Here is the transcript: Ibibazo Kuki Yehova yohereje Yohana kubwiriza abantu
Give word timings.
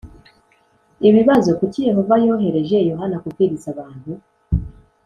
Ibibazo 1.07 1.49
Kuki 1.59 1.79
Yehova 1.89 2.15
yohereje 2.25 2.77
Yohana 2.89 3.17
kubwiriza 3.21 3.67
abantu 3.73 4.11